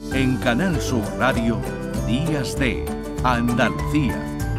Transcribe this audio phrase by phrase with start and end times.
[0.00, 1.58] En Canal Sur Radio,
[2.06, 2.84] Días de
[3.24, 4.16] Andalucía,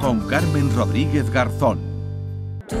[0.00, 1.78] con Carmen Rodríguez Garzón.
[2.68, 2.76] Tú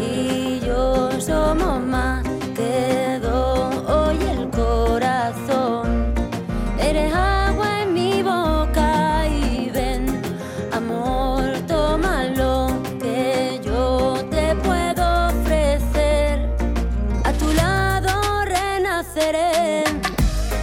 [0.00, 2.29] y yo somos más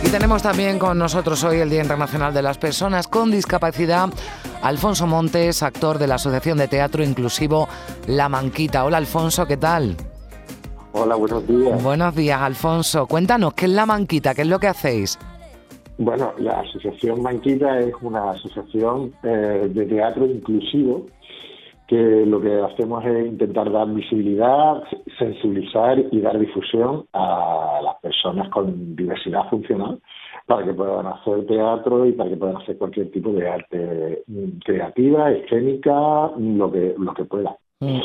[0.07, 4.07] Y tenemos también con nosotros hoy el Día Internacional de las Personas con Discapacidad.
[4.61, 7.67] Alfonso Montes, actor de la Asociación de Teatro Inclusivo
[8.07, 8.85] La Manquita.
[8.85, 9.97] Hola Alfonso, ¿qué tal?
[10.93, 11.83] Hola, buenos días.
[11.83, 13.05] Buenos días, Alfonso.
[13.05, 14.33] Cuéntanos, ¿qué es La Manquita?
[14.33, 15.19] ¿Qué es lo que hacéis?
[15.97, 21.05] Bueno, la Asociación Manquita es una asociación eh, de teatro inclusivo
[21.87, 24.83] que lo que hacemos es intentar dar visibilidad,
[25.17, 29.99] sensibilizar y dar difusión a las personas con diversidad funcional
[30.45, 34.59] para que puedan hacer teatro y para que puedan hacer cualquier tipo de arte mm,
[34.65, 37.55] creativa, escénica, lo que lo que pueda.
[37.79, 37.99] Mm.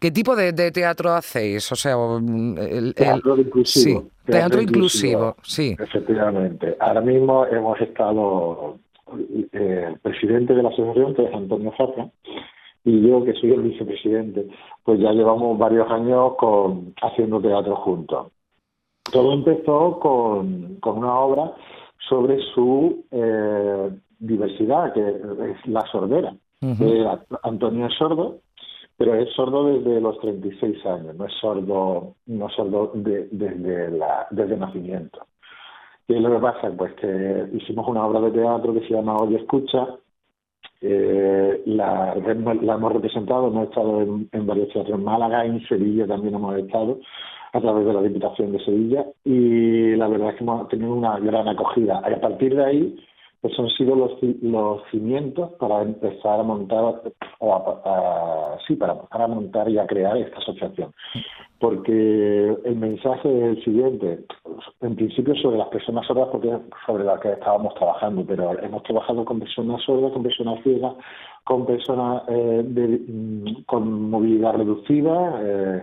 [0.00, 1.70] ¿Qué tipo de, de teatro hacéis?
[1.72, 4.00] O sea, mm, el- Teatro inclusivo.
[4.02, 5.76] Sí, teatro inclusivo, sí.
[5.78, 6.76] Efectivamente.
[6.78, 8.76] Ahora mismo hemos estado,
[9.52, 12.08] eh, el presidente de la asociación, que es Antonio Zafra,
[12.88, 14.48] y yo, que soy el vicepresidente,
[14.82, 18.28] pues ya llevamos varios años con, haciendo teatro juntos.
[19.12, 21.52] Todo empezó con, con una obra
[22.08, 26.34] sobre su eh, diversidad, que es la sordera.
[26.62, 26.84] Ujú.
[26.84, 27.06] Eh,
[27.42, 28.38] Antonio es sordo,
[28.96, 33.90] pero es sordo desde los 36 años, no es sordo, no es sordo de- desde,
[33.90, 35.26] la, desde nacimiento.
[36.06, 36.70] ¿Qué es lo que pasa?
[36.76, 39.86] Pues que hicimos una obra de teatro que se llama Oye Escucha,
[40.80, 46.34] eh, la, la hemos representado, hemos estado en, en varios en Málaga, en Sevilla también
[46.34, 46.98] hemos estado
[47.52, 51.18] a través de la Diputación de Sevilla y la verdad es que hemos tenido una
[51.18, 52.02] gran acogida.
[52.08, 52.96] Y a partir de ahí,
[53.40, 54.12] pues han sido los,
[54.42, 57.00] los cimientos para empezar a montar,
[57.38, 60.92] o a- sí, para empezar a montar y a crear esta asociación.
[61.60, 64.20] Porque el mensaje es el siguiente,
[64.80, 68.82] en principio sobre las personas sordas, porque es sobre las que estábamos trabajando, pero hemos
[68.84, 70.94] trabajado con personas sordas, con personas ciegas,
[71.44, 75.82] con personas eh, de- mm, con movilidad reducida, eh,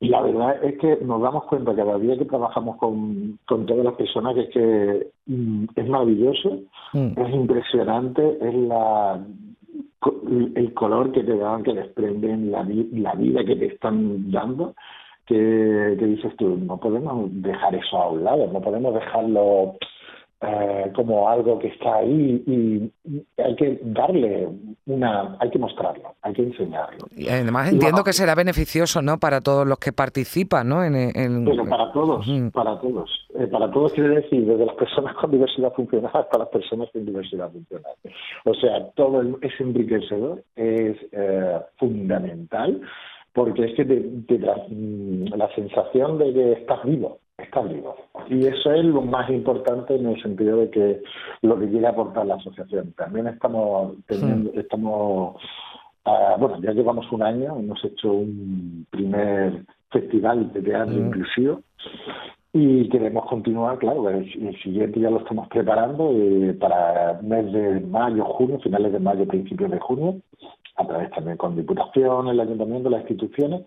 [0.00, 3.84] y la verdad es que nos damos cuenta cada día que trabajamos con, con todas
[3.84, 6.58] las personas que es que mm, es maravilloso,
[6.92, 7.12] Mm.
[7.20, 9.24] es impresionante, es la
[10.54, 14.74] el color que te dan, que desprenden, la, la vida que te están dando,
[15.26, 19.76] que, que dices tú, no podemos dejar eso a un lado, no podemos dejarlo
[20.42, 22.92] eh, como algo que está ahí y,
[23.42, 24.48] hay que darle
[24.86, 27.06] una, hay que mostrarlo, hay que enseñarlo.
[27.14, 29.18] Y además entiendo que será beneficioso, ¿no?
[29.18, 30.82] Para todos los que participan, ¿no?
[30.82, 33.10] En, en- Pero para todos, para todos.
[33.38, 37.04] Eh, para todos quiere decir, desde las personas con diversidad funcional hasta las personas sin
[37.04, 37.92] diversidad funcional.
[38.44, 42.80] O sea, todo es enriquecedor, es eh, fundamental,
[43.32, 47.96] porque es que te, te da mm, la sensación de que estás vivo, estás vivo.
[48.28, 51.02] Y eso es lo más importante en el sentido de que
[51.42, 52.92] lo que quiere aportar la asociación.
[52.92, 55.36] También estamos teniendo, estamos
[56.04, 61.06] Ah, bueno, ya llevamos un año, hemos hecho un primer festival de teatro Mm.
[61.06, 61.60] inclusivo
[62.52, 67.80] y queremos continuar, claro, el, el siguiente ya lo estamos preparando eh, para mes de
[67.80, 70.16] mayo, junio, finales de mayo, principios de junio,
[70.76, 73.62] a través también con Diputación, el Ayuntamiento, las instituciones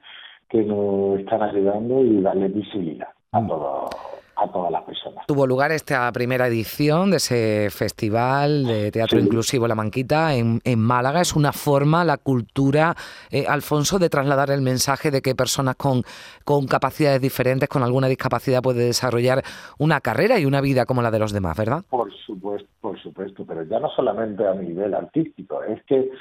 [0.50, 3.90] que nos están ayudando y darle visibilidad a, todo,
[4.36, 5.26] a todas las personas.
[5.28, 9.26] Tuvo lugar esta primera edición de ese festival de teatro Sí.
[9.26, 11.22] inclusivo La Manquita en, en Málaga.
[11.22, 12.96] Es una forma, la cultura,
[13.32, 16.04] eh, Alfonso, de trasladar el mensaje de que personas con,
[16.46, 19.44] con capacidades diferentes, con alguna discapacidad, puede desarrollar
[19.80, 21.84] una carrera y una vida como la de los demás, ¿verdad?
[21.90, 26.12] Por supuesto, por supuesto, pero ya no solamente a nivel artístico, es que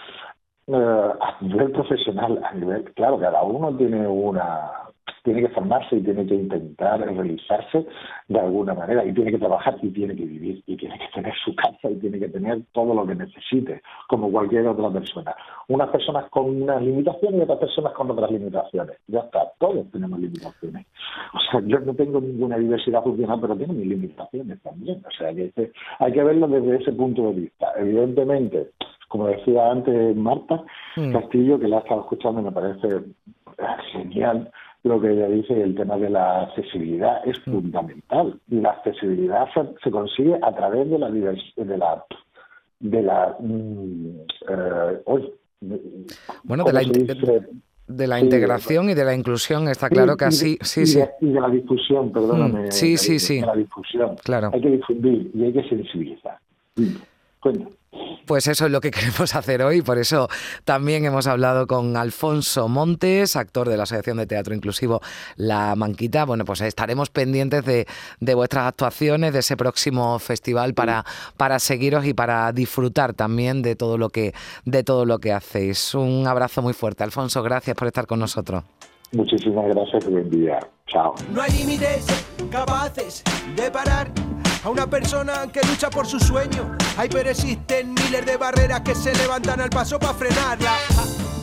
[0.68, 0.72] eh,
[1.20, 4.70] a nivel profesional, a nivel, claro, cada uno tiene una,
[5.24, 7.86] tiene que formarse y tiene que intentar realizarse
[8.28, 11.32] de alguna manera y tiene que trabajar y tiene que vivir y tiene que tener
[11.44, 15.34] su casa y tiene que tener todo lo que necesite, como cualquier otra persona.
[15.68, 18.96] Unas personas con unas limitaciones y otras personas con otras limitaciones.
[19.06, 20.86] Ya está, todos tenemos limitaciones.
[21.34, 25.02] O sea, yo no tengo ninguna diversidad funcional, pero tengo mis limitaciones también.
[25.06, 25.52] O sea, que
[25.98, 27.72] hay que verlo desde ese punto de vista.
[27.76, 28.70] Evidentemente,
[29.08, 30.64] como decía antes Marta
[30.96, 31.12] Mm.
[31.12, 32.88] Castillo, que la ha estado escuchando, me parece
[33.92, 34.50] genial
[34.84, 38.38] lo que ella dice, el tema de la accesibilidad es fundamental.
[38.48, 42.04] Y la accesibilidad se, se consigue a través de la de la
[42.80, 44.08] de la mm,
[44.48, 45.32] eh, hoy,
[46.42, 46.80] Bueno, de la,
[47.86, 51.00] de la integración y de la inclusión, está claro que así, sí, sí.
[51.20, 52.66] y de la difusión, perdóname.
[52.66, 53.40] Mm, sí, sí, sí.
[53.40, 54.16] De la difusión.
[54.24, 54.50] Claro.
[54.52, 56.38] Hay que difundir y hay que sensibilizar.
[57.40, 57.68] Cuenta.
[58.26, 60.28] Pues eso es lo que queremos hacer hoy, por eso
[60.64, 65.00] también hemos hablado con Alfonso Montes, actor de la Asociación de Teatro Inclusivo
[65.36, 66.24] La Manquita.
[66.24, 71.04] Bueno, pues estaremos pendientes de, vuestras actuaciones, de ese próximo festival para,
[71.36, 74.34] para seguiros y para disfrutar también de todo lo que
[74.64, 75.94] de todo lo que hacéis.
[75.94, 78.64] Un abrazo muy fuerte, Alfonso, gracias por estar con nosotros.
[79.12, 80.58] Muchísimas gracias, buen día.
[80.86, 81.14] Chao.
[81.32, 82.06] No hay límites
[82.50, 83.22] capaces
[83.56, 84.10] de parar
[84.64, 86.76] a una persona que lucha por su sueño.
[86.96, 90.76] Hay pero existen miles de barreras que se levantan al paso para frenarla.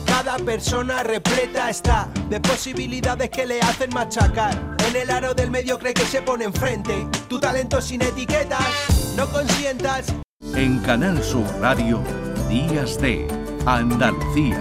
[0.06, 4.76] Cada persona repleta está de posibilidades que le hacen machacar.
[4.88, 7.06] En el aro del medio cree que se pone enfrente.
[7.28, 10.12] Tu talento sin etiquetas, no consientas.
[10.54, 12.02] En Canal Sur Radio,
[12.48, 13.28] Días de
[13.66, 14.60] Andalucía,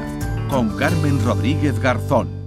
[0.50, 2.39] con Carmen Rodríguez Garzón.